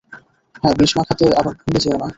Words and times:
হ্যাঁ, 0.61 0.75
বিষ 0.79 0.91
মাখাতে 0.97 1.25
আবার 1.39 1.53
ভুলে 1.59 1.79
যেয়ো 1.83 1.97
না। 1.97 2.07